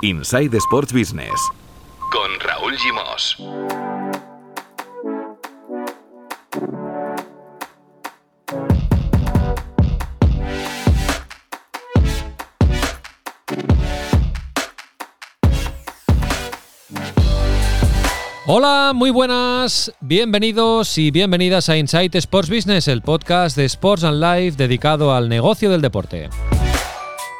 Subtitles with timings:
[0.00, 1.32] Inside Sports Business
[2.12, 3.36] con Raúl Gimos.
[18.46, 24.22] Hola, muy buenas, bienvenidos y bienvenidas a Insight Sports Business, el podcast de Sports and
[24.22, 26.30] Life dedicado al negocio del deporte.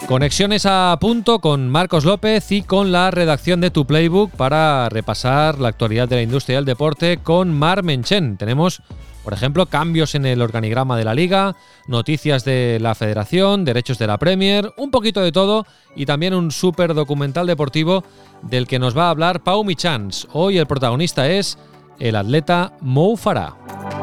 [0.08, 5.58] Conexiones a punto con Marcos López y con la redacción de Tu Playbook para repasar
[5.58, 8.38] la actualidad de la industria del deporte con Mar Menchen.
[8.38, 8.80] Tenemos
[9.22, 11.54] por ejemplo, cambios en el organigrama de la liga,
[11.86, 16.50] noticias de la federación, derechos de la Premier, un poquito de todo y también un
[16.50, 18.04] súper documental deportivo
[18.40, 20.26] del que nos va a hablar Pau Michans.
[20.32, 21.58] Hoy el protagonista es
[21.98, 23.97] el atleta Mo Farah.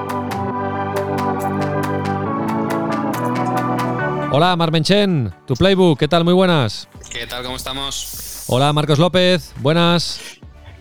[4.38, 6.25] Hola Marmenchen, tu playbook, ¿qué tal?
[6.25, 6.89] Muy buenas.
[7.09, 7.41] ¿Qué tal?
[7.45, 8.43] ¿Cómo estamos?
[8.48, 10.20] Hola Marcos López, buenas.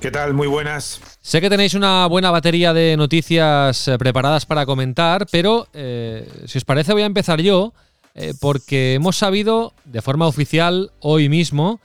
[0.01, 0.35] ¿Qué tal?
[0.35, 1.01] Muy buenas.
[1.21, 6.59] Sé que tenéis una buena batería de noticias eh, preparadas para comentar, pero eh, si
[6.59, 7.73] os parece voy a empezar yo,
[8.17, 11.79] eh, porque hemos sabido de forma oficial hoy mismo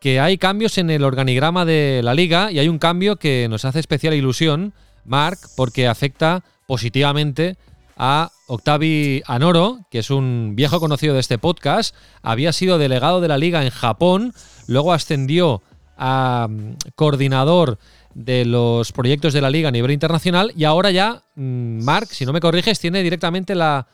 [0.00, 3.64] que hay cambios en el organigrama de la liga y hay un cambio que nos
[3.64, 4.72] hace especial ilusión,
[5.04, 7.56] Mark, porque afecta positivamente
[7.96, 13.28] a Octavi Anoro, que es un viejo conocido de este podcast, había sido delegado de
[13.28, 14.34] la liga en Japón,
[14.66, 15.62] luego ascendió
[15.96, 17.78] a mm, coordinador
[18.12, 22.26] de los proyectos de la liga a nivel internacional y ahora ya, mm, Mark, si
[22.26, 23.86] no me corriges, tiene directamente la,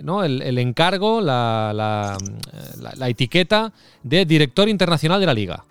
[0.00, 0.22] ¿no?
[0.22, 2.16] el, encargo, la, la,
[2.96, 3.72] la, etiqueta
[4.04, 5.64] de director internacional de la liga.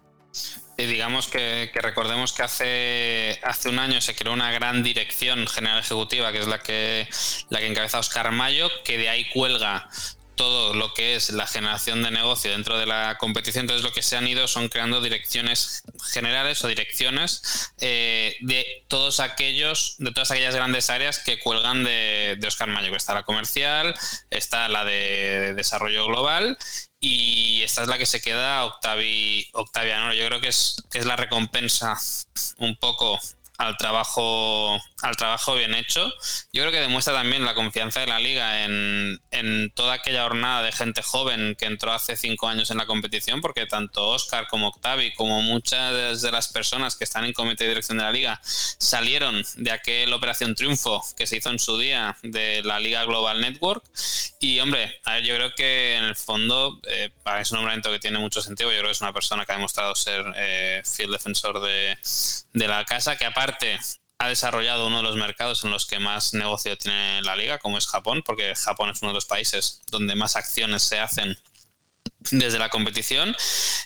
[0.84, 5.80] Y digamos que, recordemos que hace, hace un año se creó una gran dirección general
[5.80, 7.08] ejecutiva, que es la que,
[7.50, 9.88] la que encabeza Oscar Mayo, que de ahí cuelga
[10.36, 13.64] todo lo que es la generación de negocio dentro de la competición.
[13.64, 19.20] Entonces, lo que se han ido son creando direcciones generales o direcciones eh, de todos
[19.20, 23.94] aquellos, de todas aquellas grandes áreas que cuelgan de, Oscar Mayo, que está la comercial,
[24.30, 26.58] está la de desarrollo global
[27.00, 30.14] y esta es la que se queda Octavi, Octaviano.
[30.14, 31.98] Yo creo que es, que es la recompensa
[32.58, 33.20] un poco
[33.64, 36.14] al trabajo, al trabajo bien hecho.
[36.52, 40.64] Yo creo que demuestra también la confianza de la liga en, en, toda aquella jornada
[40.64, 44.68] de gente joven que entró hace cinco años en la competición, porque tanto Oscar como
[44.68, 48.42] Octavi, como muchas de las personas que están en comité de dirección de la liga,
[48.44, 53.40] salieron de aquel Operación Triunfo que se hizo en su día de la Liga Global
[53.40, 53.84] Network.
[54.40, 58.00] Y hombre, a ver, yo creo que en el fondo, eh, para ese nombramiento que
[58.00, 61.12] tiene mucho sentido, yo creo que es una persona que ha demostrado ser eh, fiel
[61.12, 61.98] defensor de,
[62.54, 63.80] de la casa, que aparte
[64.20, 67.78] ha desarrollado uno de los mercados en los que más negocio tiene la liga, como
[67.78, 71.38] es Japón, porque Japón es uno de los países donde más acciones se hacen
[72.32, 73.36] desde la competición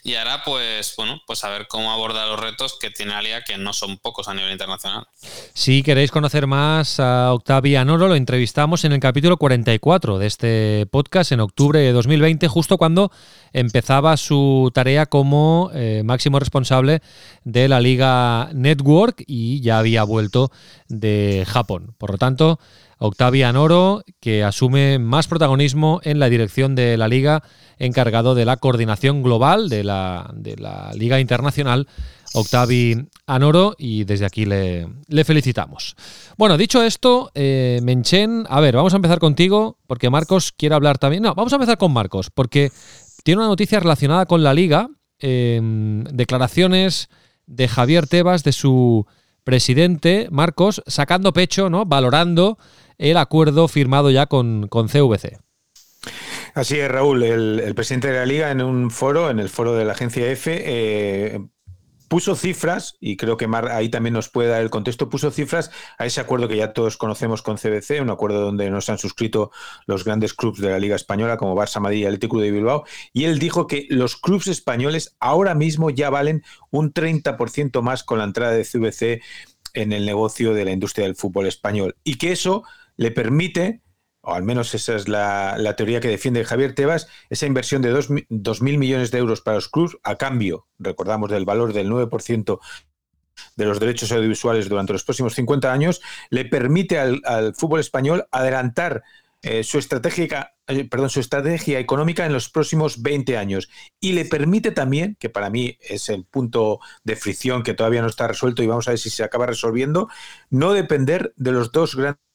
[0.03, 3.43] y ahora pues bueno pues a ver cómo aborda los retos que tiene la liga
[3.43, 5.07] que no son pocos a nivel internacional.
[5.53, 10.87] Si queréis conocer más a Octavia Noro lo entrevistamos en el capítulo 44 de este
[10.91, 13.11] podcast en octubre de 2020 justo cuando
[13.53, 17.01] empezaba su tarea como eh, máximo responsable
[17.43, 20.51] de la liga Network y ya había vuelto
[20.87, 21.95] de Japón.
[21.97, 22.59] Por lo tanto
[22.99, 27.43] Octavia Noro, que asume más protagonismo en la dirección de la liga,
[27.77, 31.87] encargado de la coordinación global de la, de la Liga Internacional.
[32.33, 34.87] Octavi Anoro y desde aquí le,
[35.23, 35.95] felicitamos.
[36.37, 40.97] Bueno, dicho esto, eh, Menchen, a ver, vamos a empezar contigo porque Marcos quiere hablar
[40.97, 41.23] también.
[41.23, 42.71] No, vamos a empezar con Marcos porque
[43.23, 47.09] tiene una noticia relacionada con la liga, em, declaraciones
[47.45, 49.05] de Javier Tebas, de su
[49.43, 51.85] presidente, Marcos, sacando pecho, ¿no?
[51.85, 52.57] Valorando
[52.97, 55.39] el acuerdo firmado ya con, con CVC.
[56.53, 57.21] Así es, Raúl.
[57.23, 60.51] El, presidente de la liga en un foro, en el foro de la agencia F,
[60.65, 61.39] eh,
[62.07, 65.71] puso cifras, y creo que Mar ahí también nos puede dar el contexto, puso cifras
[65.97, 69.51] a ese acuerdo que ya todos conocemos con CBC, un acuerdo donde nos han suscrito
[69.85, 73.25] los grandes clubes de la Liga Española como Barça, Madrid y Atlético de Bilbao, y
[73.25, 78.25] él dijo que los clubes españoles ahora mismo ya valen un 30% más con la
[78.25, 79.21] entrada de CBC
[79.73, 82.63] en el negocio de la industria del fútbol español, y que eso
[82.97, 83.81] le permite,
[84.21, 88.77] o al menos esa es la, teoría que defiende Javier Tebas, esa inversión de 2.000
[88.77, 92.59] millones de euros para los clubes a cambio, recordamos, del valor del 9%
[93.55, 99.03] de los derechos audiovisuales durante los próximos 50 años, le permite al, fútbol español adelantar
[99.43, 103.69] eh, su, estrategia, eh, perdón, su estrategia económica en los próximos 20 años.
[103.99, 108.07] Y le permite también, que para mí es el punto de fricción que todavía no
[108.07, 110.09] está resuelto y vamos a ver si se acaba resolviendo,
[110.49, 112.26] no depender de los dos grandes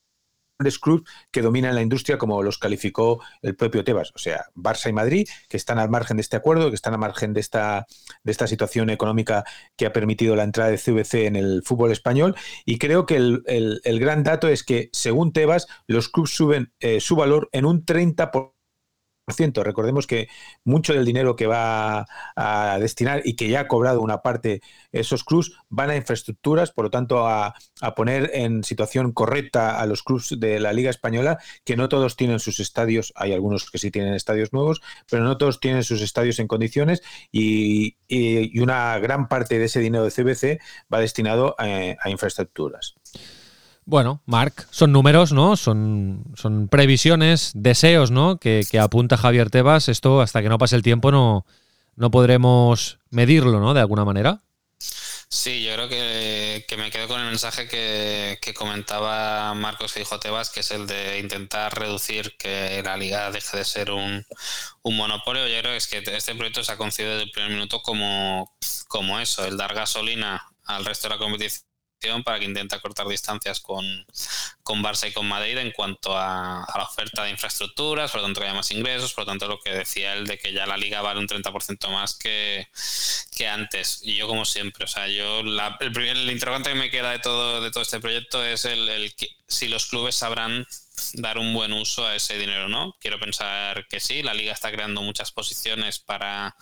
[0.62, 4.88] grandes clubes que dominan la industria, como los calificó el propio Tebas, o sea, Barça
[4.88, 7.87] y Madrid, que están al margen de este acuerdo, que están al margen de esta,
[8.23, 9.44] de esta situación económica
[9.76, 12.37] que ha permitido la entrada de CVC en el fútbol español.
[12.64, 17.17] Y creo que el, gran dato es que, según Tebas, los clubes suben eh, su
[17.17, 18.53] valor en un 30%.
[19.26, 20.28] Recordemos que
[20.64, 25.22] mucho del dinero que va a destinar y que ya ha cobrado una parte esos
[25.22, 27.54] clubs van a infraestructuras, por lo tanto a,
[27.94, 32.40] poner en situación correcta a los clubs de la Liga Española, que no todos tienen
[32.40, 36.40] sus estadios, hay algunos que sí tienen estadios nuevos, pero no todos tienen sus estadios
[36.40, 37.96] en condiciones y,
[38.60, 40.60] una gran parte de ese dinero de CBC
[40.92, 42.94] va destinado a infraestructuras.
[43.84, 45.56] Bueno, Marc, son números, ¿no?
[45.56, 48.37] Son, son previsiones, deseos, ¿no?
[48.37, 49.88] Que, apunta Javier Tebas.
[49.88, 51.44] Esto, hasta que no pase el tiempo, no,
[51.96, 53.75] no podremos medirlo, ¿no?
[53.75, 54.40] De alguna manera.
[55.29, 60.50] Sí, yo creo que, me quedo con el mensaje que, comentaba Marcos que dijo Tebas,
[60.50, 64.25] que es el de intentar reducir que la liga deje de ser un,
[64.82, 65.49] un monopolio.
[65.49, 68.55] Yo creo que es que este proyecto se ha concebido desde el primer minuto como,
[68.88, 71.71] como eso, el dar gasolina al resto de la competición
[72.25, 73.84] para que intente cortar distancias con,
[74.62, 78.40] con Barça y con Madrid en cuanto a, la oferta de infraestructuras, por lo tanto
[78.40, 80.76] que haya más ingresos, por lo tanto lo que decía él de que ya la
[80.76, 82.69] liga vale un 30% más que,
[83.37, 84.00] que antes.
[84.02, 87.60] Y yo como siempre, o sea, yo el, primer, interrogante que me queda de todo,
[87.60, 89.14] de todo este proyecto es el, el
[89.46, 90.66] si los clubes sabrán
[91.15, 92.97] dar un buen uso a ese dinero, ¿no?
[93.00, 96.55] Quiero pensar que sí, la liga está creando muchas posiciones para,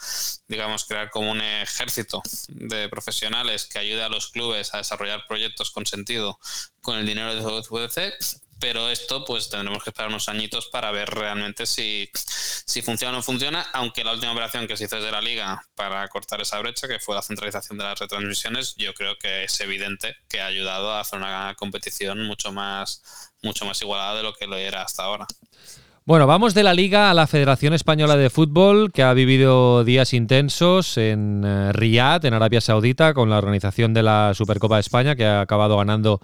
[0.49, 5.71] digamos, crear como un ejército de profesionales que ayude a los clubes a desarrollar proyectos
[5.71, 6.39] con sentido
[6.81, 8.15] con el dinero de UCC,
[8.61, 13.17] pero esto pues tendremos que esperar unos añitos para ver realmente si, si funciona o
[13.17, 16.59] no funciona, aunque la última operación que se hizo desde la liga para cortar esa
[16.61, 20.47] brecha, que fue la centralización de las retransmisiones, yo creo que es evidente que ha
[20.47, 24.83] ayudado a hacer una competición mucho más, mucho más igualada de lo que lo era
[24.83, 25.27] hasta ahora.
[26.05, 30.13] Bueno, vamos de la Liga a la Federación Española de Fútbol, que ha vivido días
[30.13, 35.15] intensos en eh, Riyadh, en Arabia Saudita, con la organización de la Supercopa de España,
[35.15, 36.21] que ha acabado ganando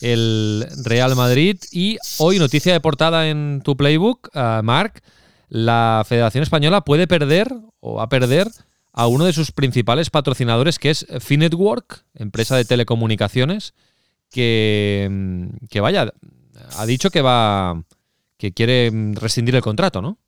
[0.00, 1.58] el Real Madrid.
[1.72, 5.02] Y hoy, noticia de portada en tu playbook, uh, Marc,
[5.48, 8.48] la Federación Española puede perder o va a perder
[8.92, 13.74] a uno de sus principales patrocinadores, que es Finetwork, empresa de telecomunicaciones,
[14.30, 16.12] que, mm, que vaya,
[16.76, 17.82] ha dicho que va
[18.38, 20.18] que quiere rescindir el contrato, ¿no?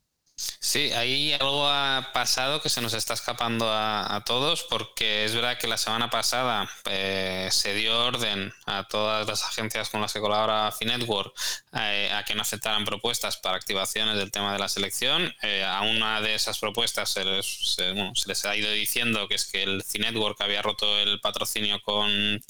[0.59, 5.57] Sí, ahí algo ha pasado que se nos está escapando a, todos porque es verdad
[5.57, 10.19] que la semana pasada eh, se dio orden a todas las agencias con las que
[10.19, 11.33] colabora Finetwork
[11.73, 15.33] eh, a que no aceptaran propuestas para activaciones del tema de la selección.
[15.41, 19.83] Eh, a una de esas propuestas se les, ha ido diciendo que es que el
[19.83, 22.41] Finetwork había roto el patrocinio con,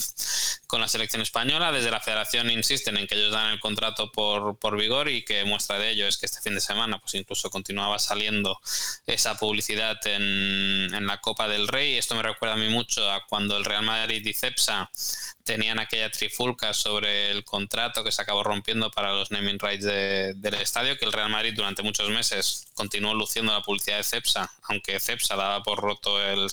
[0.68, 1.72] con la selección española.
[1.72, 5.44] Desde la federación insisten en que ellos dan el contrato por, por vigor y que
[5.46, 7.50] muestra de ello es que este fin de semana pues incluso
[7.82, 8.60] continuaba saliendo
[9.08, 11.98] esa publicidad en, en, la Copa del Rey.
[11.98, 14.92] Esto me recuerda a mí mucho a cuando el Real Madrid y Cepsa
[15.44, 20.54] tenían aquella trifulca sobre el contrato que se acabó rompiendo para los naming rights del
[20.56, 25.00] estadio, que el Real Madrid durante muchos meses continuó luciendo la publicidad de Cepsa, aunque
[25.00, 26.48] Cepsa daba por roto el,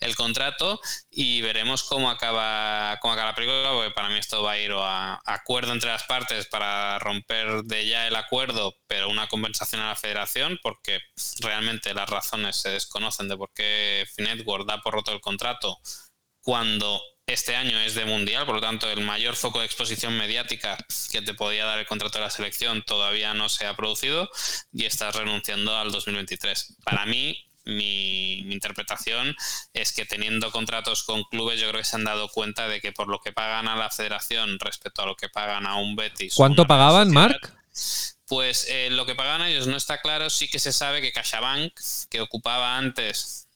[0.00, 4.52] el contrato, y veremos cómo acaba, cómo acaba la película, porque para mí esto va
[4.52, 9.28] a ir a acuerdo entre las partes para romper de ya el acuerdo, pero una
[9.28, 11.00] compensación a la federación, porque
[11.40, 15.78] realmente las razones se desconocen de por qué Finetwork da por roto el contrato
[16.48, 20.78] cuando este año es de mundial, por lo tanto el mayor foco de exposición mediática
[21.12, 24.30] que te podía dar el contrato de la selección todavía no se ha producido
[24.72, 26.76] y estás renunciando al 2023.
[26.84, 29.36] Para mí, mi, interpretación
[29.74, 32.92] es que teniendo contratos con clubes, yo creo que se han dado cuenta de que
[32.92, 36.32] por lo que pagan a la federación respecto a lo que pagan a un Betis.
[36.34, 37.52] ¿Cuánto pagaban, Marc?
[38.26, 40.30] Pues eh, lo que pagan ellos no está claro.
[40.30, 41.78] Sí que se sabe que CaixaBank,
[42.08, 43.47] que ocupaba antes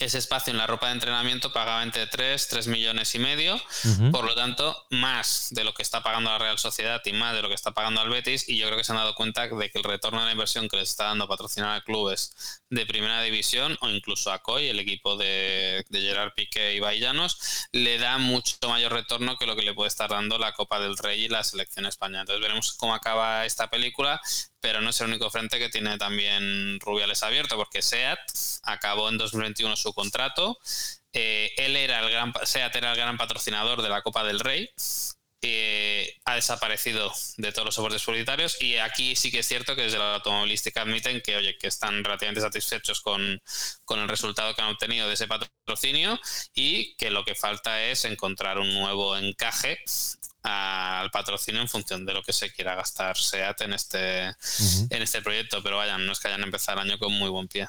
[0.00, 3.60] ese espacio en la ropa de entrenamiento pagaba entre 3, 3 millones y medio,
[4.12, 7.42] por lo tanto, más de lo que está pagando la Real Sociedad y más de
[7.42, 9.70] lo que está pagando al Betis, y yo creo que se han dado cuenta de
[9.70, 13.22] que el retorno de la inversión que les está dando patrocinar a clubes de primera
[13.22, 18.56] división o incluso a COI, el equipo de, Gerard Piqué y Baillanos, le da mucho
[18.68, 21.44] mayor retorno que lo que le puede estar dando la Copa del Rey y la
[21.44, 22.20] selección española.
[22.20, 24.20] Entonces veremos cómo acaba esta película,
[24.60, 28.18] pero no es el único frente que tiene también Rubiales abierto, porque SEAT
[28.62, 30.58] acabó en 2021 su contrato.
[31.12, 34.70] Eh, él era el gran, SEAT era el gran patrocinador de la Copa del Rey
[35.40, 39.82] eh, ha desaparecido de todos los soportes publicitarios y aquí sí que es cierto que
[39.82, 43.40] desde la automovilística admiten que, oye, que están relativamente satisfechos con,
[43.84, 46.18] con, el resultado que han obtenido de ese patrocinio
[46.54, 49.78] y que lo que falta es encontrar un nuevo encaje
[50.42, 55.20] al patrocinio en función de lo que se quiera gastar SEAT en este, en este
[55.22, 57.68] proyecto, pero vayan, no es que hayan empezado el año con muy buen pie.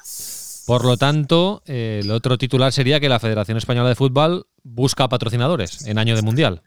[0.66, 5.08] Por lo tanto, eh, el otro titular sería que la Federación Española de Fútbol busca
[5.08, 6.62] patrocinadores en año de Mundial.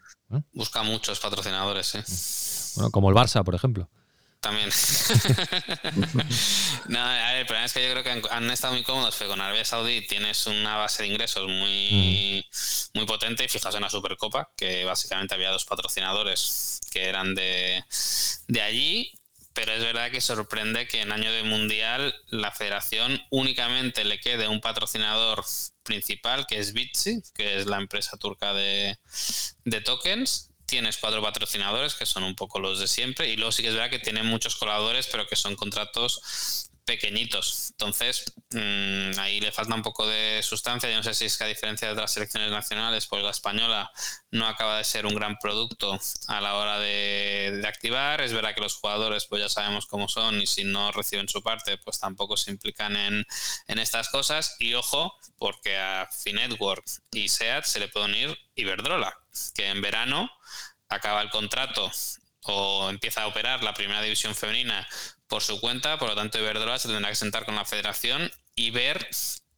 [0.52, 2.74] Busca muchos patrocinadores, sí.
[2.76, 3.88] Bueno, como el Barça, por ejemplo.
[4.44, 4.68] También.
[6.88, 9.64] no, el problema es que yo creo que han, estado muy cómodos, pero con Arabia
[9.64, 12.98] Saudí tienes una base de ingresos muy, mm.
[12.98, 13.44] muy potente.
[13.44, 17.82] Y fijaos en la Supercopa, que básicamente había dos patrocinadores que eran de,
[18.46, 19.10] de allí
[19.54, 24.48] pero es verdad que sorprende que en año de mundial la federación únicamente le quede
[24.48, 25.44] un patrocinador
[25.84, 28.98] principal que es Bitsi, que es la empresa turca de,
[29.64, 30.50] de tokens.
[30.66, 33.74] Tienes cuatro patrocinadores que son un poco los de siempre y luego sí que es
[33.74, 37.70] verdad que tienen muchos colaboradores pero que son contratos pequeñitos.
[37.70, 40.90] Entonces, mm, ahí le falta un poco de sustancia.
[40.90, 43.90] Yo no sé si es que a diferencia de otras selecciones nacionales, pues la española
[44.30, 45.98] no acaba de ser un gran producto
[46.28, 48.20] a la hora de, activar.
[48.20, 51.42] Es verdad que los jugadores, pues ya sabemos cómo son y si no reciben su
[51.42, 53.26] parte, pues tampoco se implican en,
[53.68, 54.56] en estas cosas.
[54.58, 59.16] Y ojo, porque a Finetwork y SEAT se le puede unir Iberdrola,
[59.54, 60.30] que en verano
[60.88, 61.90] acaba el contrato
[62.44, 64.86] o empieza a operar la primera división femenina
[65.26, 68.70] por su cuenta, por lo tanto Iberdrola se tendrá que sentar con la federación y
[68.70, 69.08] ver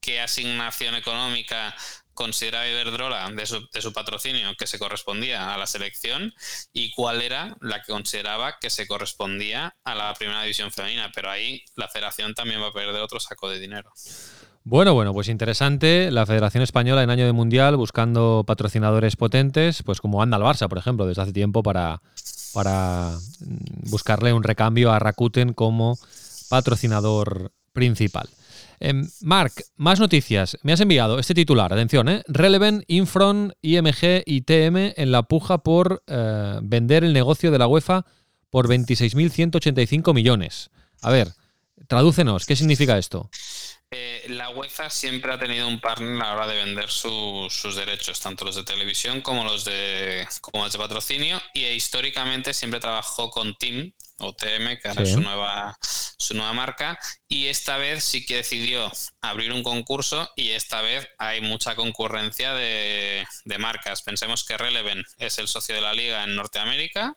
[0.00, 1.74] qué asignación económica
[2.14, 6.32] consideraba Iberdrola de su, patrocinio que se correspondía a la selección
[6.72, 11.12] y cuál era la que consideraba que se correspondía a la primera división femenina.
[11.14, 13.92] Pero ahí la federación también va a perder otro saco de dinero.
[14.64, 16.10] Bueno, bueno, pues interesante.
[16.10, 20.68] La Federación Española en año de Mundial buscando patrocinadores potentes, pues como anda el Barça,
[20.68, 22.00] por ejemplo, desde hace tiempo para,
[22.56, 25.98] para mm, buscarle un recambio a Rakuten como
[26.48, 28.30] patrocinador principal.
[28.80, 30.56] Em, Marc, más noticias.
[30.62, 32.22] Me has enviado este titular, atención, ¿eh?
[32.28, 37.66] Relevant, Infron, IMG y TM en la puja por eh, vender el negocio de la
[37.66, 38.06] UEFA
[38.48, 40.70] por 26.185 millones.
[41.02, 41.34] A ver,
[41.88, 43.28] tradúcenos, ¿qué significa esto?
[43.92, 48.18] Eh, la UEFA siempre ha tenido un partner a la hora de vender sus derechos,
[48.18, 53.30] tanto los de televisión como los de, como los de patrocinio, y históricamente siempre trabajó
[53.30, 58.02] con Team o TM, que ahora es su nueva, su nueva marca, y esta vez
[58.02, 58.90] sí que decidió
[59.20, 64.02] abrir un concurso y esta vez hay mucha concurrencia de, de marcas.
[64.02, 67.16] Pensemos que Releven es el socio de la liga en Norteamérica,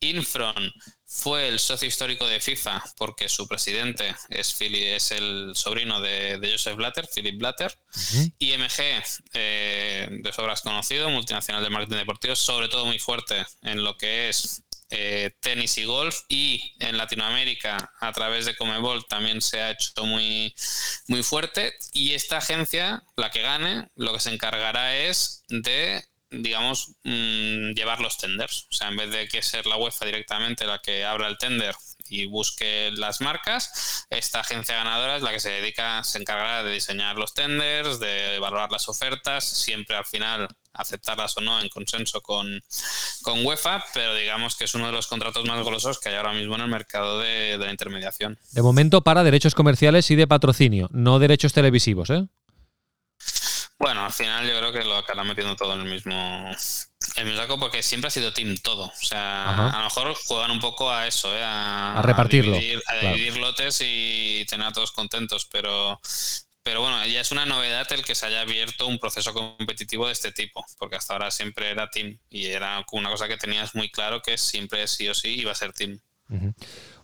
[0.00, 0.72] Infron
[1.06, 6.76] fue el socio histórico de FIFA porque su presidente es, es el sobrino de, Joseph
[6.76, 7.76] Blatter, Philip Blatter.
[8.38, 9.02] IMG,
[9.34, 14.28] eh, de sobras conocido, multinacional de marketing deportivo, sobre todo muy fuerte en lo que
[14.28, 16.22] es eh, tenis y golf.
[16.28, 20.54] Y en Latinoamérica a través de Comebol también se ha hecho muy,
[21.08, 21.74] muy fuerte.
[21.92, 28.00] Y esta agencia, la que gane, lo que se encargará es de digamos, mm, llevar
[28.00, 28.66] los tenders.
[28.70, 31.74] O sea, en vez de que ser la UEFA directamente la que abra el tender
[32.08, 36.72] y busque las marcas, esta agencia ganadora es la que se dedica, se encargará de
[36.72, 42.20] diseñar los tenders, de valorar las ofertas, siempre al final aceptarlas o no en consenso
[42.20, 42.62] con,
[43.22, 46.32] con UEFA, pero digamos que es uno de los contratos más golosos que hay ahora
[46.32, 48.38] mismo en el mercado de, de la intermediación.
[48.52, 52.28] De momento para derechos comerciales y de patrocinio, no derechos televisivos, ¿eh?
[53.80, 56.50] Bueno, al final yo creo que lo acabarán metiendo todo en el mismo,
[57.16, 58.84] el mismo saco porque siempre ha sido team todo.
[58.84, 61.42] O sea, a lo mejor juegan un poco a eso, ¿eh?
[61.42, 62.56] a, repartirlo.
[62.56, 65.98] A dividir, lotes y tener a todos contentos, pero,
[66.62, 70.12] pero bueno, ya es una novedad el que se haya abierto un proceso competitivo de
[70.12, 73.90] este tipo, porque hasta ahora siempre era team y era una cosa que tenías muy
[73.90, 75.98] claro que siempre sí o sí iba a ser team.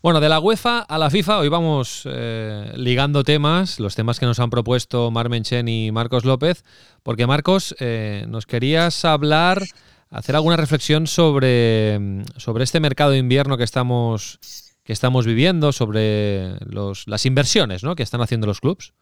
[0.06, 4.26] Bueno, de la UEFA a la FIFA, hoy vamos eh, ligando temas, los temas que
[4.26, 6.62] nos han propuesto Marmen Chen y Marcos López,
[7.02, 9.64] porque Marcos, eh, nos querías hablar,
[10.10, 14.38] hacer alguna reflexión sobre, sobre este mercado de invierno que estamos,
[14.84, 17.96] que estamos viviendo, sobre los, las inversiones ¿no?
[17.96, 18.92] que están haciendo los clubes.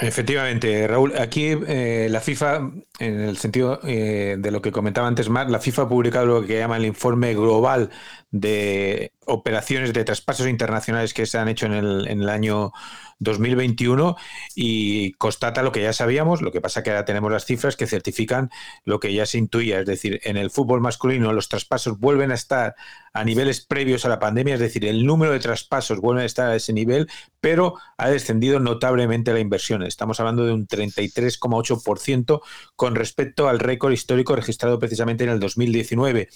[0.00, 2.70] Efectivamente, Raúl, aquí eh, la FIFA,
[3.00, 6.58] en el sentido de lo que comentaba antes Mar, la FIFA ha publicado lo que
[6.58, 7.90] llama el informe global
[8.30, 12.72] de operaciones de traspasos internacionales que se han hecho en el, en el año
[13.20, 14.16] 2021
[14.54, 17.86] y constata lo que ya sabíamos, lo que pasa que ahora tenemos las cifras que
[17.86, 18.50] certifican
[18.84, 22.34] lo que ya se intuía, es decir, en el fútbol masculino los traspasos vuelven a
[22.34, 22.74] estar
[23.12, 26.50] a niveles previos a la pandemia, es decir, el número de traspasos vuelve a estar
[26.50, 27.08] a ese nivel,
[27.40, 29.82] pero ha descendido notablemente la inversión.
[29.82, 32.40] Estamos hablando de un 33,8%
[32.76, 36.28] con respecto al récord histórico registrado precisamente en el 2019.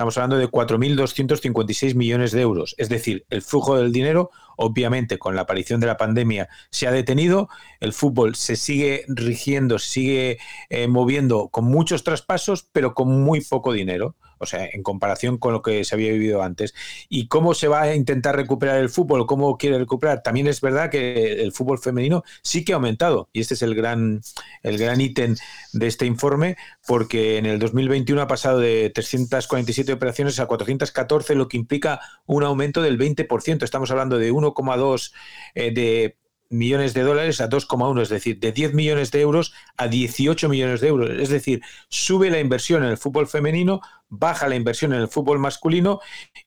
[0.00, 2.74] Estamos hablando de 4.256 millones de euros.
[2.78, 6.90] Es decir, el flujo del dinero, obviamente, con la aparición de la pandemia, se ha
[6.90, 10.38] detenido, el fútbol se sigue rigiendo, se sigue
[10.70, 15.52] eh, moviendo con muchos traspasos, pero con muy poco dinero o sea, en comparación con
[15.52, 16.74] lo que se había vivido antes.
[17.08, 19.26] ¿Y cómo se va a intentar recuperar el fútbol?
[19.26, 20.22] ¿Cómo quiere recuperar?
[20.22, 23.74] También es verdad que el fútbol femenino sí que ha aumentado y este es el
[23.74, 24.22] gran,
[24.62, 25.36] el gran ítem
[25.72, 26.56] de este informe
[26.86, 32.42] porque en el 2021 ha pasado de 347 operaciones a 414, lo que implica un
[32.42, 33.62] aumento del 20%.
[33.62, 35.12] Estamos hablando de 1,2
[35.54, 36.16] eh, de
[36.50, 40.80] millones de dólares a 2,1, es decir, de 10 millones de euros a 18 millones
[40.80, 41.10] de euros.
[41.10, 45.38] Es decir, sube la inversión en el fútbol femenino, baja la inversión en el fútbol
[45.38, 46.00] masculino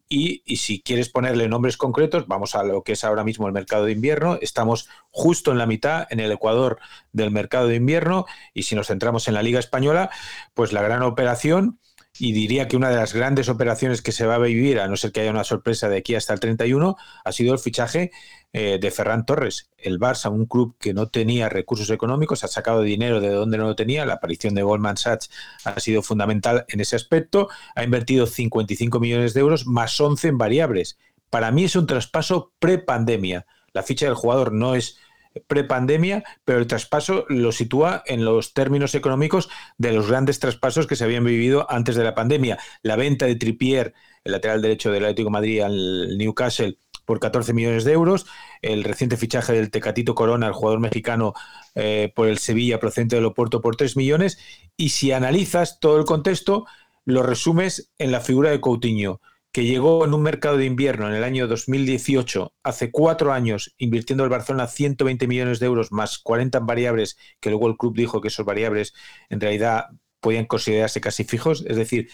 [0.10, 3.86] y, si quieres ponerle nombres concretos, vamos a lo que es ahora mismo el mercado
[3.86, 4.38] de invierno.
[4.42, 6.80] Estamos justo en la mitad, en el Ecuador
[7.14, 10.12] del mercado de invierno y si nos centramos en la Liga Española,
[10.54, 11.80] pues la gran operación
[12.20, 14.96] y diría que una de las grandes operaciones que se va a vivir, a no
[14.98, 18.12] ser que haya una sorpresa de aquí hasta el 31, ha sido el fichaje
[18.54, 19.72] eh, de Ferran Torres.
[19.78, 23.66] El Barça, un club que no tenía recursos económicos, ha sacado dinero de donde no
[23.66, 24.06] lo tenía.
[24.06, 25.32] La aparición de Goldman Sachs
[25.64, 27.50] ha sido fundamental en ese aspecto.
[27.76, 31.00] Ha invertido 55 millones de euros más 11 en variables.
[31.32, 33.48] Para mí es un traspaso pre-pandemia.
[33.74, 35.00] La ficha del jugador no es
[35.48, 40.96] prepandemia, pero el traspaso lo sitúa en los términos económicos de los grandes traspasos que
[40.96, 42.58] se habían vivido antes de la pandemia.
[42.82, 47.84] La venta de Tripier, el lateral derecho del Atlético Madrid al Newcastle, por 14 millones
[47.84, 48.26] de euros,
[48.62, 51.34] el reciente fichaje del Tecatito Corona, el jugador mexicano,
[51.76, 54.40] eh, por el Sevilla procedente del Oporto por 3 millones,
[54.78, 56.66] y si analizas todo el contexto,
[57.04, 59.20] lo resumes en la figura de Coutinho
[59.54, 64.24] que llegó en un mercado de invierno en el año 2018, hace cuatro años, invirtiendo
[64.24, 68.30] el Barcelona 120 millones de euros más 40 variables, que luego el club dijo que
[68.30, 68.94] esos variables
[69.30, 69.86] en realidad
[70.20, 72.10] podían considerarse casi fijos, es decir,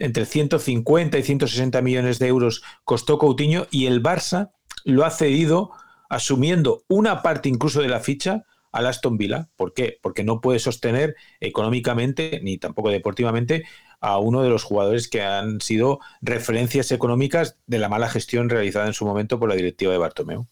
[0.00, 4.50] entre 150 y 160 millones de euros costó Coutinho y el Barça
[4.84, 5.70] lo ha cedido
[6.08, 9.48] asumiendo una parte incluso de la ficha al Aston Villa.
[9.56, 9.98] ¿Por qué?
[10.02, 13.64] Porque no puede sostener económicamente ni tampoco deportivamente
[14.00, 18.86] a uno de los jugadores que han sido referencias económicas de la mala gestión realizada
[18.86, 20.46] en su momento por la directiva de Bartomeu.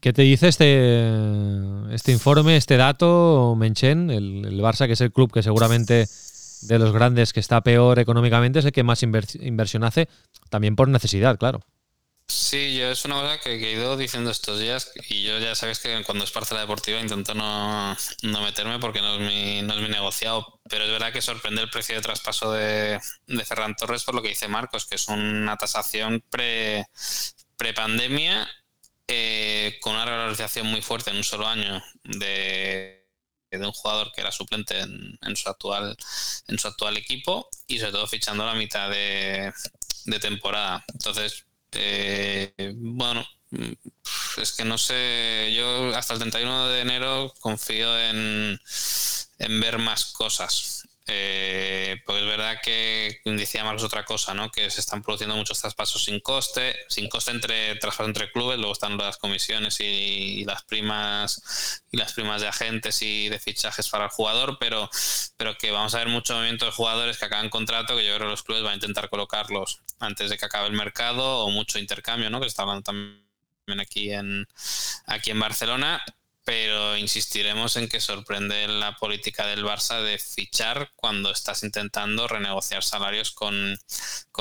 [0.00, 4.10] ¿Qué te dice este, este informe, este dato, Menchen?
[4.10, 6.06] El, el, Barça, que es el club que seguramente
[6.62, 10.08] de los grandes que está peor económicamente, es el que más inversión hace,
[10.50, 11.60] también por necesidad, claro.
[12.28, 15.78] Sí, yo es una cosa que, he ido diciendo estos días y yo ya sabes
[15.78, 19.88] que cuando es parcela deportiva intento no, meterme porque no es, mi, no es mi
[19.88, 24.14] negociado, pero es verdad que sorprende el precio de traspaso de, de Ferran Torres por
[24.16, 26.86] lo que dice Marcos, que es una tasación pre,
[27.56, 28.48] pre-pandemia
[29.08, 33.08] eh, con una revalorización muy fuerte en un solo año de,
[33.50, 35.96] de un jugador que era suplente en, su actual
[36.48, 39.52] en su actual equipo y sobre todo fichando la mitad de,
[40.06, 40.84] de temporada.
[40.92, 41.45] Entonces,
[41.78, 43.72] eh, bueno, mm,
[44.42, 48.58] es que no sé, yo hasta el 31 de enero confío en,
[49.38, 50.85] en ver más cosas.
[51.08, 54.50] Eh, pues es verdad que decía Marcos otra cosa, ¿no?
[54.50, 58.72] Que se están produciendo muchos traspasos sin coste, sin coste entre traspasos entre clubes, luego
[58.72, 64.06] están las comisiones y, las primas y las primas de agentes y de fichajes para
[64.06, 64.90] el jugador, pero,
[65.36, 68.26] pero que vamos a ver mucho movimiento de jugadores que acaban contrato, que yo creo
[68.26, 71.78] que los clubes van a intentar colocarlos antes de que acabe el mercado, o mucho
[71.78, 72.40] intercambio, ¿no?
[72.40, 74.46] Que se está hablando también aquí en
[75.06, 76.02] aquí en Barcelona
[76.46, 82.84] pero insistiremos en que sorprende la política del Barça de fichar cuando estás intentando renegociar
[82.84, 83.76] salarios con,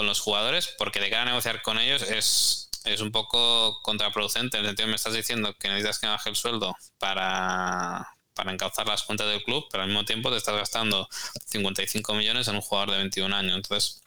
[0.04, 4.58] los jugadores, porque de cara a negociar con ellos es, es un poco contraproducente.
[4.58, 8.86] En el sentido, me estás diciendo que necesitas que baje el sueldo para, para encauzar
[8.86, 11.10] las cuentas del club, pero al mismo tiempo te estás gastando
[11.48, 13.56] 55 millones en un jugador de 21 años.
[13.56, 14.05] Entonces,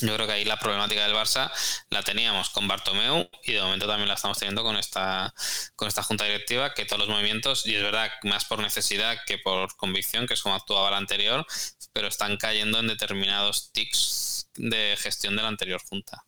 [0.00, 1.50] yo creo que ahí la problemática del Barça
[1.90, 5.34] la teníamos con Bartomeu y de momento también la estamos teniendo con esta,
[5.76, 9.38] con esta junta directiva, que todos los movimientos, y es verdad, más por necesidad que
[9.38, 11.46] por convicción, que es como actuaba la anterior,
[11.92, 16.24] pero están cayendo en determinados tics de gestión de la anterior junta.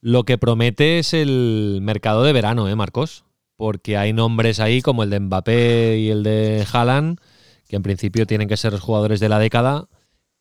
[0.00, 3.24] Lo que promete es el mercado de verano, ¿eh, Marcos?
[3.56, 7.20] Porque hay nombres ahí como el de Mbappé y el de Haaland,
[7.68, 9.88] que en principio tienen que ser los jugadores de la década,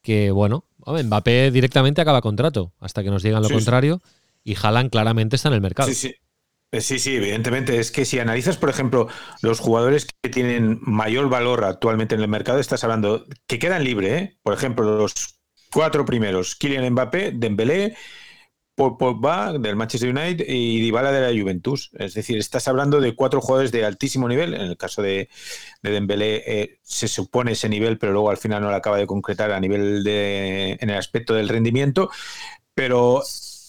[0.02, 4.02] que bueno, Mbappé directamente acaba contrato hasta que nos digan lo contrario
[4.44, 5.90] y Haaland claramente está en el mercado.
[5.90, 6.16] Sí, sí.
[6.72, 7.80] Eh, sí, sí, evidentemente.
[7.80, 9.08] Es que si analizas, por ejemplo,
[9.42, 14.22] los jugadores que tienen mayor valor actualmente en el mercado, estás hablando que quedan libres,
[14.22, 14.38] ¿eh?
[14.42, 15.40] Por ejemplo, los
[15.72, 17.96] cuatro primeros, Kylian Mbappé, Dembélé,
[18.76, 21.92] Pogba del Manchester United y Dybala de la Juventus.
[21.94, 24.54] Es decir, estás hablando de cuatro jugadores de altísimo nivel.
[24.54, 25.30] En el caso de,
[25.82, 29.08] de Dembélé eh, se supone ese nivel, pero luego al final no lo acaba de
[29.08, 32.10] concretar a nivel de en el aspecto del rendimiento.
[32.74, 33.22] pero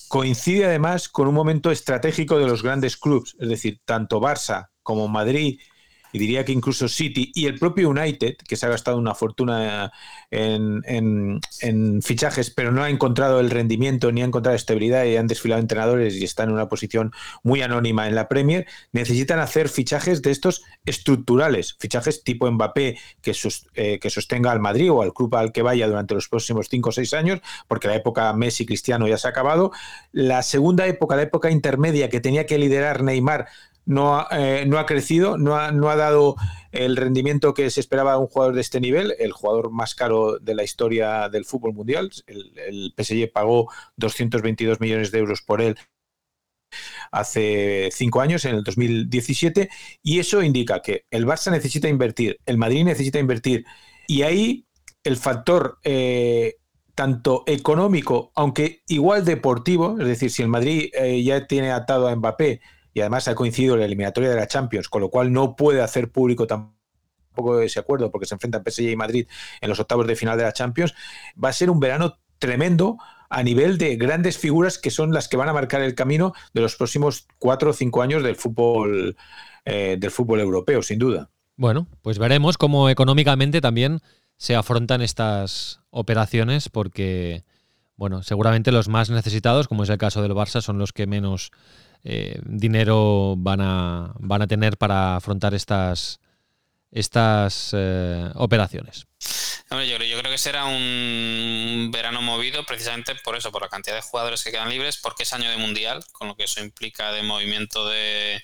[0.08, 5.08] coincide además con un momento estratégico de los grandes clubes, es decir, tanto Barça como
[5.08, 5.58] Madrid
[6.14, 9.92] y diría que incluso City y el propio United, que se ha gastado una fortuna
[10.30, 11.40] en,
[12.02, 16.14] fichajes, pero no ha encontrado el rendimiento ni ha encontrado estabilidad y han desfilado entrenadores
[16.14, 20.62] y están en una posición muy anónima en la Premier, necesitan hacer fichajes de estos
[20.86, 23.36] estructurales, fichajes tipo Mbappé que,
[23.74, 26.90] eh, que sostenga al Madrid o al club al que vaya durante los próximos cinco
[26.90, 29.72] o seis años, porque la época Messi-Cristiano ya se ha acabado.
[30.12, 33.48] La segunda época, la época intermedia que tenía que liderar Neymar,
[33.86, 36.36] no ha, eh, no ha crecido, no ha, no ha, dado
[36.72, 40.38] el rendimiento que se esperaba de un jugador de este nivel, el jugador más caro
[40.38, 42.10] de la historia del fútbol mundial.
[42.26, 45.76] El, PSG pagó 222 millones de euros por él
[47.12, 49.68] hace cinco años, en el 2017,
[50.02, 53.64] y eso indica que el Barça necesita invertir, el Madrid necesita invertir,
[54.08, 54.66] y ahí
[55.04, 56.56] el factor eh,
[56.94, 62.16] tanto económico, aunque igual deportivo, es decir, si el Madrid eh, ya tiene atado a
[62.16, 62.60] Mbappé,
[62.94, 66.10] y además ha coincidido la eliminatoria de la Champions, con lo cual no puede hacer
[66.10, 69.26] público tampoco ese acuerdo porque se enfrentan PSG y Madrid
[69.60, 70.94] en los octavos de final de la Champions,
[71.42, 72.96] va a ser un verano tremendo
[73.28, 76.60] a nivel de grandes figuras que son las que van a marcar el camino de
[76.60, 79.16] los próximos cuatro o cinco años del fútbol,
[79.64, 81.30] eh, del fútbol europeo, sin duda.
[81.56, 84.00] Bueno, pues veremos cómo económicamente también
[84.36, 87.44] se afrontan estas operaciones porque,
[87.96, 91.50] bueno, seguramente los más necesitados, como es el caso del Barça, son los que menos
[92.02, 96.20] eh, dinero van a, van a tener para afrontar estas,
[96.90, 99.06] estas eh, operaciones.
[99.70, 104.44] yo, creo que será un verano movido precisamente por eso, por la cantidad de jugadores
[104.44, 107.88] que quedan libres, porque es año de mundial, con lo que eso implica de movimiento
[107.88, 108.42] de,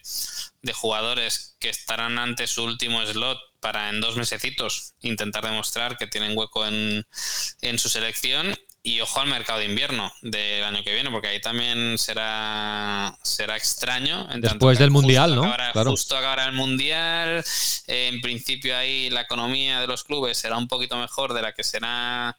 [0.62, 6.06] de jugadores que estarán ante su último slot para en dos mesecitos intentar demostrar que
[6.06, 7.06] tienen hueco en,
[7.60, 11.40] en su selección y ojo al mercado de invierno del año que viene, porque ahí
[11.40, 14.26] también será, será extraño.
[14.36, 15.42] Después del Mundial, ¿no?
[15.72, 15.90] claro.
[15.90, 17.44] Justo acabará el Mundial.
[17.86, 21.62] en principio ahí la economía de los clubes será un poquito mejor de la que
[21.62, 22.36] será,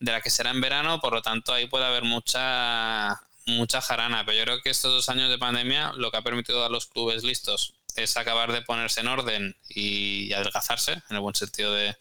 [0.00, 4.24] de la que será en verano, por lo tanto ahí puede haber mucha mucha jarana,
[4.24, 6.86] pero yo creo que estos dos años de pandemia lo que ha permitido a los
[6.86, 11.96] clubes listos es acabar de ponerse en orden y adelgazarse, en el buen sentido de,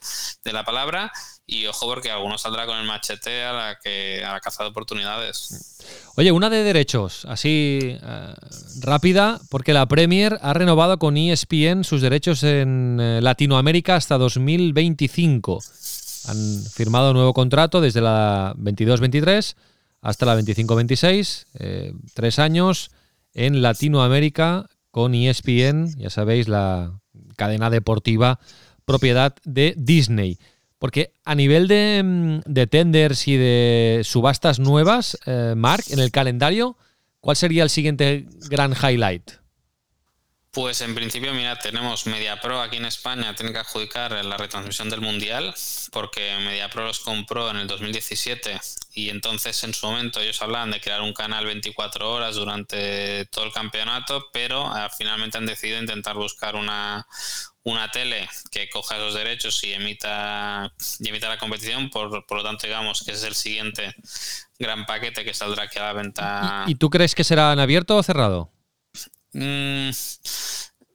[0.45, 1.11] la palabra.
[1.45, 4.69] Y ojo, porque alguno saldrá con el machete a la, que, a la caza de
[4.69, 5.81] oportunidades.
[6.15, 8.33] Oye, una de derechos, así eh,
[8.79, 15.59] rápida, porque la Premier ha renovado con ESPN sus derechos en eh, Latinoamérica hasta 2025.
[16.27, 19.55] Han firmado un nuevo contrato desde la 22-23
[20.01, 22.91] hasta la 25-26, eh, tres años
[23.33, 26.99] en Latinoamérica con ESPN, ya sabéis, la
[27.35, 28.39] cadena deportiva
[28.85, 30.37] propiedad de Disney.
[30.77, 36.77] Porque a nivel de, mm, tenders y de subastas nuevas, eh, Mark, en el calendario,
[37.19, 39.40] ¿cuál sería el siguiente gran highlight?
[40.53, 44.99] Pues en principio, mira, tenemos MediaPro aquí en España, tiene que adjudicar la retransmisión del
[44.99, 45.55] Mundial,
[45.93, 48.59] porque MediaPro los compró en el 2017
[48.93, 53.45] y entonces en su momento ellos hablaban de crear un canal 24 horas durante todo
[53.45, 57.07] el campeonato, pero ah, finalmente han decidido intentar buscar una,
[57.63, 62.43] una tele que coja esos derechos y emita, y emita la competición, por, por lo
[62.43, 63.95] tanto digamos que es el siguiente
[64.59, 66.65] gran paquete que saldrá aquí a la venta.
[66.67, 68.51] ¿Y, tú crees que será en abierto o cerrado?
[69.33, 69.89] Mm,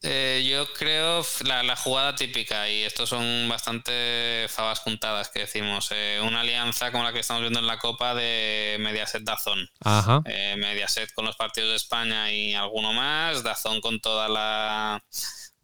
[0.03, 6.21] eh, yo creo la, jugada típica, y estos son bastante fabas juntadas que decimos, eh,
[6.23, 9.69] una alianza como la que estamos viendo en la Copa de Mediaset Dazón.
[10.27, 15.03] Eh, Mediaset con los partidos de España y alguno más, Dazón con toda la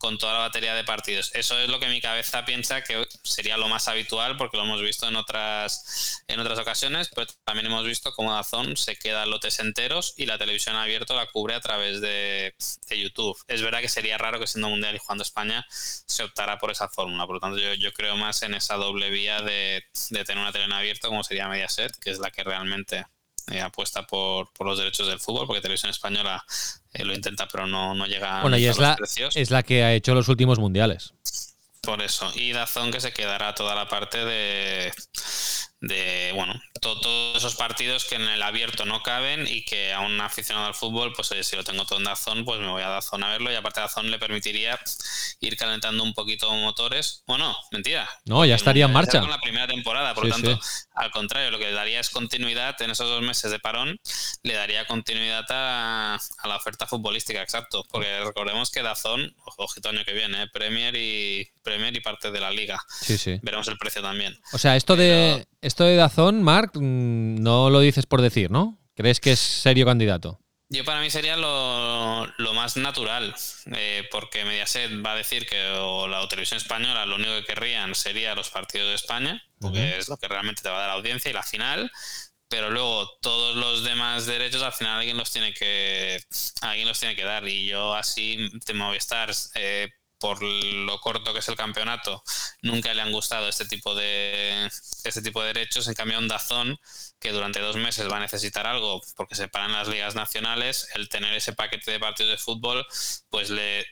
[0.02, 1.30] con toda la batería de partidos.
[1.32, 4.82] Eso es lo que mi cabeza piensa que sería lo más habitual porque lo hemos
[4.82, 9.60] visto en otras, en otras ocasiones, pero también hemos visto cómo Dazón se queda lotes
[9.60, 12.52] enteros y la televisión abierta la cubre a través de,
[12.90, 13.38] YouTube.
[13.46, 16.88] Es verdad que sería raro que siendo mundial y jugando España se optara por esa
[16.88, 20.52] fórmula, por lo tanto yo, creo más en esa doble vía de, de tener una
[20.52, 23.04] tele en abierto como sería Mediaset, que es la que realmente
[23.50, 26.44] eh, apuesta por, los derechos del fútbol, porque Televisión Española
[26.92, 28.96] eh, lo intenta, pero no, no llega bueno, y es la,
[29.34, 31.14] Es la que ha hecho los últimos mundiales.
[31.80, 32.30] Por eso.
[32.36, 34.92] Y Dazón que se quedará toda la parte de
[35.82, 40.20] de bueno todos esos partidos que en el abierto no caben y que a un
[40.20, 43.24] aficionado al fútbol pues si lo tengo todo en Dazón pues me voy a Dazón
[43.24, 44.78] a verlo y aparte Dazón le permitiría
[45.40, 47.24] ir calentando un poquito motores.
[47.26, 48.08] O no mentira.
[48.24, 49.20] No ya estaría en marcha.
[49.20, 50.58] con la primera temporada por lo tanto
[50.94, 54.00] al contrario lo que le daría es continuidad en esos dos meses de parón
[54.42, 57.84] le daría continuidad a, la oferta futbolística exacto.
[57.90, 60.46] Porque recordemos que Dazón ojito año que viene ¿eh?
[60.52, 62.80] Premier y Premier y parte de la liga.
[62.88, 63.40] Sí sí.
[63.42, 64.38] Veremos el precio también.
[64.52, 68.78] O sea esto de esto de Dazón, Mark, mm, no lo dices por decir, ¿no?
[68.94, 70.38] ¿Crees que es serio candidato?
[70.68, 73.34] Yo para mí sería lo, más natural,
[73.74, 77.94] eh, porque Mediaset va a decir que o la televisión española lo único que querrían
[77.94, 81.30] sería los partidos de España, porque es lo que realmente te va a dar audiencia
[81.30, 81.90] y la final,
[82.48, 86.22] pero luego todos los demás derechos al final alguien los tiene que
[86.60, 89.88] alguien los tiene que dar y yo así de Movistar eh,
[90.22, 92.22] por lo corto que es el campeonato,
[92.62, 94.70] nunca le han gustado este tipo de
[95.02, 95.88] este tipo de derechos.
[95.88, 96.78] En cambio, un Dazón,
[97.18, 101.08] que durante dos meses va a necesitar algo porque se paran las ligas nacionales, el
[101.08, 102.86] tener ese paquete de partidos de fútbol,
[103.30, 103.84] pues le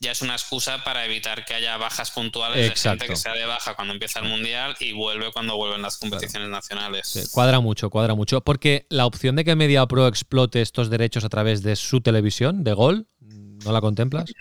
[0.00, 3.46] ya es una excusa para evitar que haya bajas puntuales de gente que sea de
[3.46, 7.30] baja cuando empieza el mundial y vuelve cuando vuelven las competiciones nacionales.
[7.32, 8.40] cuadra mucho, cuadra mucho.
[8.40, 12.64] Porque la opción de que Media Pro explote estos derechos a través de su televisión,
[12.64, 13.08] de gol,
[13.66, 14.32] ¿No la contemplas?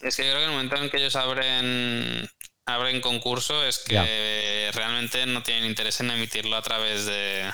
[0.00, 2.28] Es que yo creo que en el momento en que ellos abren
[2.64, 7.50] abren concurso es que realmente no tienen interés en emitirlo a través de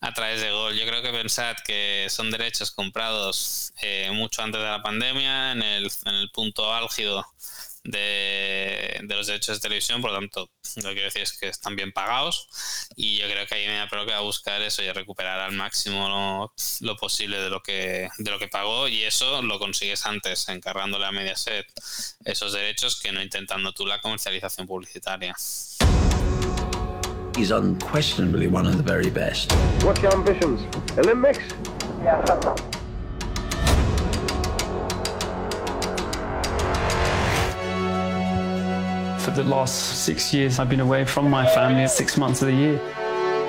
[0.00, 0.74] a través de Gol.
[0.74, 5.62] Yo creo que pensad que son derechos comprados eh, mucho antes de la pandemia, en
[5.62, 7.24] el, en el punto álgido
[7.84, 11.76] de, los derechos de televisión, por lo tanto, lo que quiero decir es que están
[11.76, 12.48] bien pagados
[12.96, 15.52] y yo creo que ahí me creo que va a buscar eso y recuperar al
[15.52, 20.48] máximo lo, posible de lo que de lo que pagó y eso lo consigues antes
[20.48, 21.66] encargándole a Mediaset
[22.24, 25.34] esos derechos que no intentando tú la comercialización publicitaria.
[27.36, 29.52] He's unquestionably one of the very best.
[29.82, 30.60] What's your ambitions?
[30.98, 31.38] Olympics?
[32.02, 32.79] Yeah.
[39.24, 39.74] For the last
[40.06, 42.80] six years, I've been away from my family six months of the year.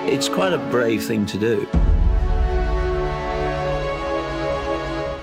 [0.05, 1.65] It's quite a brave thing to do.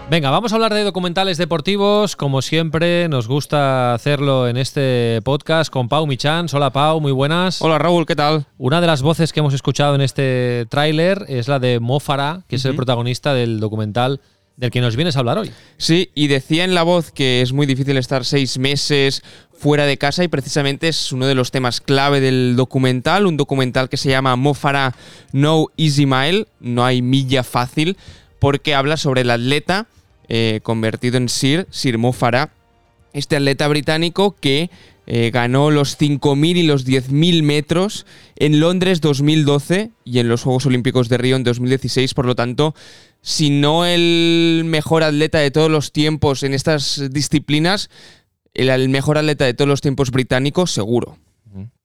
[0.09, 2.17] Venga, vamos a hablar de documentales deportivos.
[2.17, 6.47] Como siempre, nos gusta hacerlo en este podcast con Pau Michan.
[6.51, 7.61] Hola Pau, muy buenas.
[7.61, 8.47] Hola Raúl, ¿qué tal?
[8.57, 12.41] Una de las voces que hemos escuchado en este tráiler es la de Mo Farah,
[12.49, 14.23] que es el protagonista del documental
[14.59, 15.51] del que nos vienes a hablar hoy.
[15.77, 19.23] Sí, y decía en la voz que es muy difícil estar seis meses
[19.57, 23.89] fuera de casa y precisamente es uno de los temas clave del documental, un documental
[23.89, 24.95] que se llama Mofara
[25.33, 27.97] No Easy Mile, no hay milla fácil,
[28.41, 29.87] porque habla sobre el atleta
[30.29, 32.51] eh, convertido en Sir, Sir Mofara,
[33.13, 34.71] este atleta británico que
[35.07, 40.67] eh, ganó los 5.000 y los 10.000 metros en Londres 2012 y en los Juegos
[40.67, 42.75] Olímpicos de Río en 2016, por lo tanto
[43.23, 47.91] si no el mejor atleta de todos los tiempos en estas disciplinas,
[48.55, 51.19] el, mejor atleta de todos los tiempos británico, seguro.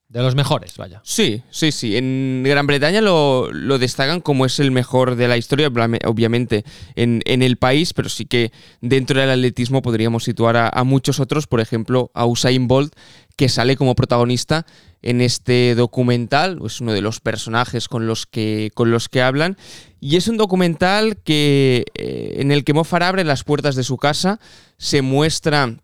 [0.10, 1.02] De los mejores, vaya.
[1.04, 1.98] Sí, sí, sí.
[1.98, 5.72] En Gran Bretaña lo, destacan como es el mejor de la historia,
[6.06, 6.64] obviamente,
[6.96, 11.48] en, el país, pero sí que dentro del atletismo podríamos situar a, a, muchos otros,
[11.48, 12.94] por ejemplo, a Usain Bolt,
[13.36, 14.68] que sale como protagonista
[15.04, 19.58] en este documental, es uno de los personajes con los que, con los que hablan,
[20.00, 23.98] y es un documental que, eh, en el que Mofar abre las puertas de su
[23.98, 24.40] casa,
[24.78, 25.78] se muestra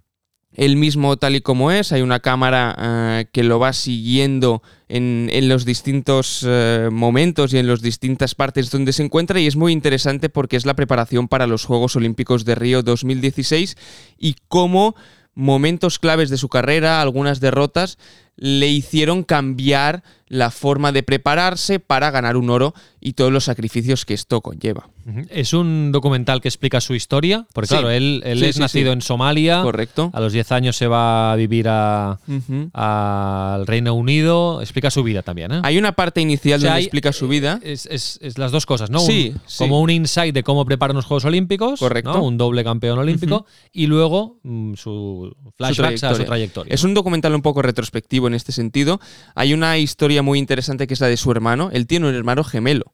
[0.54, 5.30] él mismo tal y como es, hay una cámara eh, que lo va siguiendo en,
[5.48, 9.72] los distintos eh, momentos y en las distintas partes donde se encuentra y es muy
[9.72, 13.78] interesante porque es la preparación para los Juegos Olímpicos de Río 2016
[14.18, 14.96] y cómo
[15.36, 17.98] momentos claves de su carrera, algunas derrotas,
[18.40, 24.06] le hicieron cambiar la forma de prepararse para ganar un oro y todos los sacrificios
[24.06, 24.90] que esto conlleva.
[25.30, 29.64] Es un documental que explica su historia, porque claro, él, es nacido en Somalia.
[29.64, 30.12] Correcto.
[30.14, 34.62] A los 10 años se va a vivir al Reino Unido.
[34.62, 35.52] Explica su vida también.
[35.52, 35.62] ¿eh?
[35.64, 37.60] Hay una parte inicial donde explica su vida.
[37.64, 39.00] Es, las dos cosas, ¿no?
[39.00, 41.80] Sí, Como un insight de cómo preparan los Juegos Olímpicos.
[41.80, 42.22] Correcto.
[42.22, 43.48] Un doble campeón olímpico.
[43.72, 46.72] Y luego mm, su flashback a su trayectoria.
[46.72, 49.00] Es un documental un poco retrospectivo en este sentido.
[49.34, 51.70] Hay una historia muy interesante que es la de su hermano.
[51.72, 52.94] Él tiene un hermano gemelo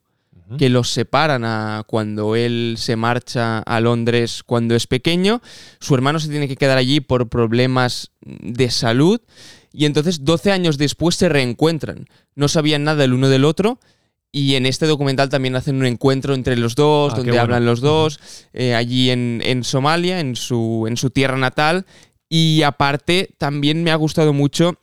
[0.58, 5.42] que los separan a cuando él se marcha a Londres cuando es pequeño.
[5.80, 9.20] Su hermano se tiene que quedar allí por problemas de salud
[9.72, 12.06] y entonces 12 años después se reencuentran.
[12.34, 13.78] No sabían nada el uno del otro.
[14.32, 17.80] Y en este documental también hacen un encuentro entre los dos, ah, donde hablan los
[17.80, 18.20] dos,
[18.52, 21.86] eh, allí en, en, Somalia, en su, en su tierra natal.
[22.28, 24.78] Y aparte, también me ha gustado mucho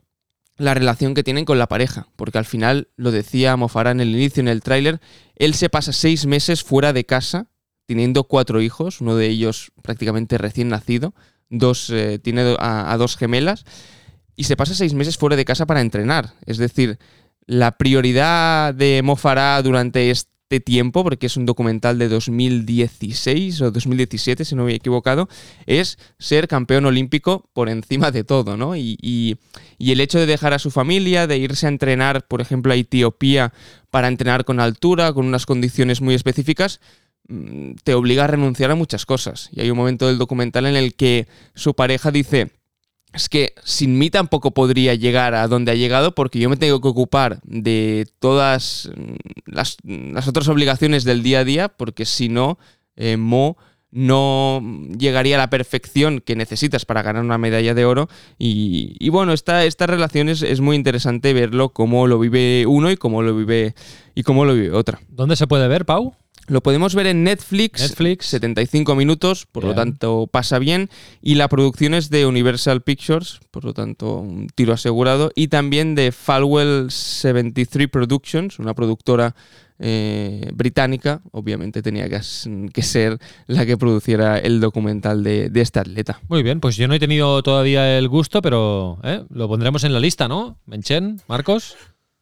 [0.58, 4.10] la relación que tienen con la pareja, porque al final, lo decía Mofara en el
[4.10, 5.00] inicio, en el tráiler,
[5.36, 7.48] él se pasa seis meses fuera de casa,
[7.86, 11.14] teniendo cuatro hijos, uno de ellos prácticamente recién nacido,
[11.50, 13.66] dos, eh, tiene a, dos gemelas,
[14.36, 16.34] y se pasa seis meses fuera de casa para entrenar.
[16.46, 16.98] Es decir,
[17.46, 20.10] la prioridad de Mofara durante
[20.44, 25.28] este tiempo, porque es un documental de 2016 o 2017, si no me he equivocado,
[25.66, 28.76] es ser campeón olímpico por encima de todo, ¿no?
[28.76, 29.38] Y, y,
[29.80, 33.54] el hecho de dejar a su familia, de irse a entrenar, por ejemplo, a Etiopía
[33.90, 36.82] para entrenar con altura, con unas condiciones muy específicas,
[37.30, 39.50] mm, te obliga a renunciar a muchas cosas.
[39.54, 42.52] Y hay un momento del documental en el que su pareja dice,
[43.14, 46.82] es que sin mí tampoco podría llegar a donde ha llegado porque yo me tengo
[46.82, 49.78] que ocupar de todas mm, las,
[50.28, 52.58] otras obligaciones del día a día porque si no,
[52.96, 53.58] eh, Mo
[53.92, 54.60] no
[54.98, 58.10] llegaría a la perfección que necesitas para ganar una medalla de oro.
[58.40, 63.22] Y, bueno, esta, esta relación es, muy interesante verlo, cómo lo vive uno y cómo
[63.22, 63.76] lo vive,
[64.16, 65.00] y cómo lo vive otra.
[65.10, 66.16] ¿Dónde se puede ver, Pau?
[66.48, 68.26] Lo podemos ver en Netflix, Netflix.
[68.28, 70.90] 75 minutos, por lo tanto pasa bien.
[71.22, 75.32] Y la producción es de Universal Pictures, por lo tanto un tiro asegurado.
[75.36, 79.36] Y también de Falwell 73 Productions, una productora
[79.80, 81.22] eh, británica.
[81.32, 86.20] Obviamente tenía que, ser la que produciera el documental de, de, este atleta.
[86.28, 89.24] Muy bien, pues yo no he tenido todavía el gusto, pero ¿eh?
[89.30, 90.58] lo pondremos en la lista, ¿no?
[90.66, 91.76] Menchen, Marcos.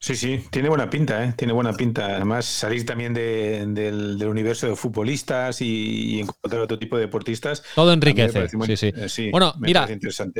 [0.04, 1.34] Sí, sí, tiene buena pinta, ¿eh?
[1.38, 2.16] tiene buena pinta.
[2.16, 7.62] Además, salir también del, universo de futbolistas y, encontrar otro tipo de deportistas.
[7.76, 8.50] Todo enriquece.
[8.50, 8.88] sí, sí.
[8.96, 9.88] Eh, bueno, mira,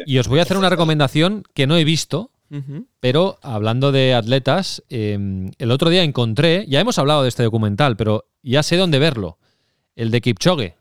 [0.08, 2.32] y os voy a hacer una recomendación que no he visto,
[3.00, 7.96] pero hablando de atletas, em, el otro día encontré, ya hemos hablado de este documental,
[7.96, 9.38] pero ya sé dónde verlo.
[9.96, 10.76] El de Kipchoge.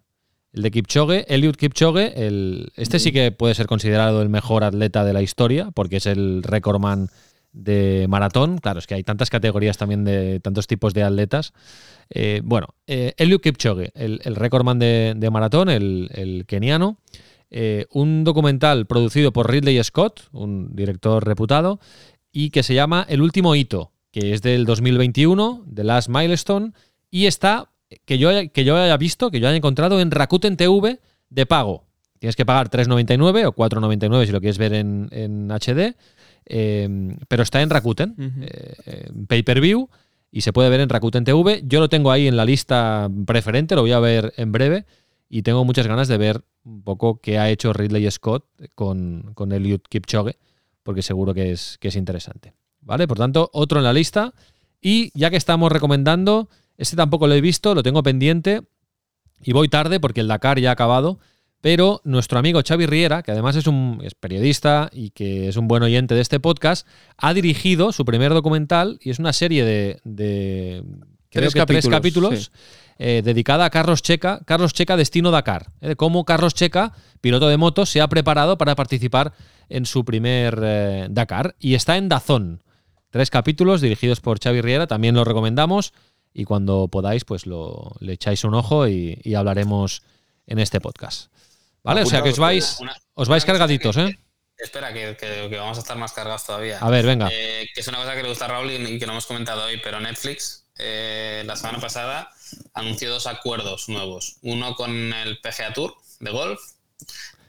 [0.54, 5.04] El de Kipchoge, Eliud Kipchoge, el, este sí que puede ser considerado el mejor atleta
[5.04, 7.10] de la historia, porque es el recordman
[7.52, 8.58] de maratón.
[8.58, 11.52] Claro, es que hay tantas categorías también de tantos tipos de atletas.
[12.10, 16.98] Eh, bueno, eh, Eliud Kipchoge, el, el recordman de, maratón, el, keniano.
[17.52, 21.80] Eh, un documental producido por Ridley Scott, un director reputado,
[22.30, 26.72] y que se llama El último hito, que es del 2021, The Last Milestone,
[27.10, 27.72] y está,
[28.04, 31.86] que yo, que yo haya visto, que yo haya encontrado en Rakuten TV de pago.
[32.20, 35.96] Tienes que pagar 3,99 o 4,99 si lo quieres ver en, en HD.
[36.52, 39.88] Em, pero está en Rakuten, eh, pay-per-view,
[40.32, 41.62] y se puede ver en Rakuten TV.
[41.64, 44.84] Yo lo tengo ahí en la lista preferente, lo voy a ver en breve,
[45.28, 49.52] y tengo muchas ganas de ver un poco qué ha hecho Ridley Scott con, con
[49.52, 50.38] Eliud Kipchoge,
[50.82, 52.52] porque seguro que es, que es interesante.
[52.80, 53.06] ¿Vale?
[53.06, 54.34] Por tanto, otro en la lista.
[54.80, 58.62] Y ya que estamos recomendando, este tampoco lo he visto, lo tengo pendiente,
[59.40, 61.20] y voy tarde porque el Dakar ya ha acabado.
[61.60, 65.82] Pero nuestro amigo Xavi Riera, que además es un periodista y que es un buen
[65.82, 66.86] oyente de este podcast,
[67.18, 70.82] ha dirigido su primer documental y es una serie de,
[71.28, 71.54] tres,
[71.86, 72.50] capítulos,
[72.98, 77.48] eh, dedicada a Carlos Checa, Carlos Checa Destino Dakar, eh, de cómo Carlos Checa, piloto
[77.48, 79.34] de motos, se ha preparado para participar
[79.68, 82.62] en su primer eh, Dakar y está en Dazón.
[83.10, 85.92] Tres capítulos dirigidos por Xavi Riera, también lo recomendamos
[86.32, 90.02] y cuando podáis pues lo, le echáis un ojo y hablaremos
[90.46, 91.29] en este podcast.
[91.82, 92.02] ¿Vale?
[92.02, 92.78] O sea que os vais,
[93.14, 94.18] os vais cargaditos, ¿eh?
[94.56, 96.78] Espera, que, vamos a estar más cargados todavía.
[96.78, 97.28] A ver, venga.
[97.32, 99.64] Eh, que es una cosa que le gusta a Raúl y, que no hemos comentado
[99.64, 102.30] hoy, pero Netflix eh, la semana pasada
[102.74, 104.36] anunció dos acuerdos nuevos.
[104.42, 106.60] Uno con el PGA Tour de golf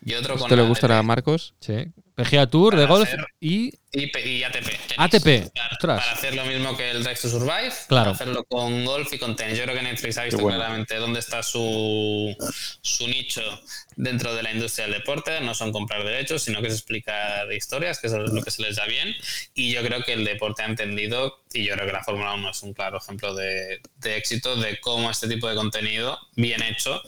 [0.04, 0.50] y otro con.
[0.50, 1.54] ¿Te le gustará a Marcos?
[1.60, 1.92] Sí.
[2.16, 3.10] PGA Tour de golf
[3.40, 3.74] y...
[3.94, 4.44] y...
[4.44, 4.68] ATP.
[4.98, 5.52] ATP.
[5.82, 7.74] Para, hacer lo mismo que el Drive to Survive.
[7.88, 7.88] Claro.
[7.88, 9.58] Para hacerlo con golf y con tenis.
[9.58, 12.36] Yo creo que Netflix ha visto claramente dónde está su,
[12.82, 13.42] su nicho
[13.96, 15.40] dentro de la industria del deporte.
[15.42, 18.76] No son comprar derechos, sino que es explicar historias, que es lo que se les
[18.76, 19.16] da bien.
[19.54, 22.52] Y yo creo que el deporte ha entendido, y yo creo que la Fórmula 1
[22.52, 27.02] es un claro ejemplo de, de éxito, de cómo este tipo de contenido bien hecho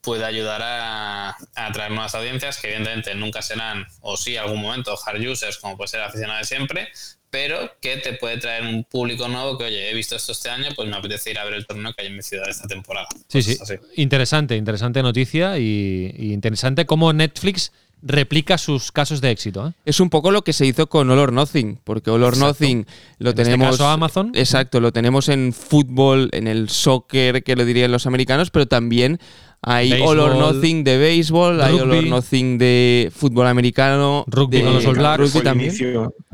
[0.00, 5.20] puede ayudar a, atraer nuevas audiencias que evidentemente nunca serán, o sí, algún momento, hard
[5.20, 6.88] users, como puede ser aficionado de siempre,
[7.30, 10.68] pero que te puede traer un público nuevo que, oye, he visto esto este año,
[10.74, 13.08] pues me apetece ir a ver el torneo que hay en mi ciudad esta temporada.
[13.28, 13.58] Sí, sí.
[13.96, 19.68] Interesante, interesante noticia y, interesante cómo Netflix replica sus casos de éxito.
[19.68, 19.72] ¿eh?
[19.84, 22.86] Es un poco lo que se hizo con All or Nothing, porque All or Nothing
[23.18, 23.66] lo este tenemos.
[23.70, 24.32] Este caso Amazon.
[24.34, 29.18] Exacto, lo tenemos en fútbol, en el soccer, que lo dirían los americanos, pero también
[29.60, 34.24] hay All or Nothing de béisbol, hay All or Nothing de fútbol americano.
[34.28, 35.42] Rugby con los All Blacks.
[35.42, 35.74] también.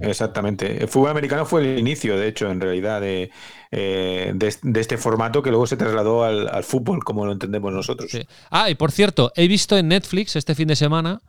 [0.01, 0.83] exactamente.
[0.83, 3.31] El fútbol americano fue el inicio, de hecho, en realidad, de,
[3.71, 4.35] eh,
[4.77, 8.11] este formato que luego se trasladó al, fútbol, como lo entendemos nosotros.
[8.51, 11.23] Ah, y por cierto, he visto en Netflix este fin de semana,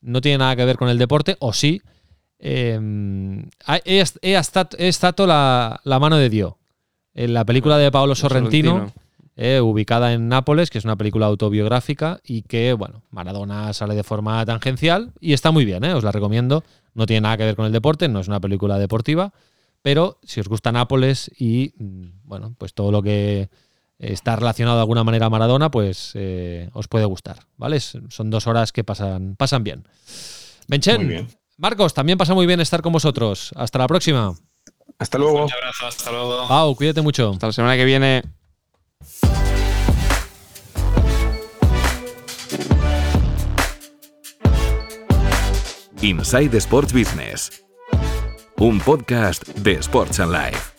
[0.00, 1.82] no tiene nada que ver con el deporte, o sí,
[2.38, 2.78] eh,
[3.84, 4.00] he,
[4.32, 6.54] estado la, mano de Dios.
[7.12, 8.92] En la película de Paolo Sorrentino
[9.42, 14.02] eh, ubicada en Nápoles, que es una película autobiográfica y que, bueno, Maradona sale de
[14.02, 16.62] forma tangencial y está muy bien, eh, os la recomiendo.
[16.92, 19.32] No tiene nada que ver con el deporte, no es una película deportiva,
[19.80, 23.48] pero si os gusta Nápoles y, mm, bueno, pues todo lo que
[23.98, 27.80] está relacionado de alguna manera a Maradona, pues eh, os puede gustar, ¿vale?
[27.80, 29.88] Son dos horas que pasan, pasan bien.
[30.68, 33.52] Benchen, Marcos, también pasa muy bien estar con vosotros.
[33.56, 34.34] Hasta la próxima.
[34.98, 35.46] Hasta luego.
[35.46, 36.46] Un abrazo, hasta luego.
[36.46, 37.30] Pau, cuídate mucho.
[37.30, 38.39] Hasta la semana que viene.
[46.02, 47.62] Inside Sports Business.
[48.56, 50.72] Un podcast de Sports and Life.